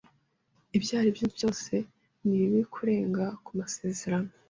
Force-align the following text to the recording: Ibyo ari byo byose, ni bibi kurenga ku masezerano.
Ibyo 0.77 0.93
ari 1.01 1.09
byo 1.15 1.27
byose, 1.35 1.71
ni 2.25 2.33
bibi 2.39 2.61
kurenga 2.73 3.25
ku 3.43 3.51
masezerano. 3.59 4.29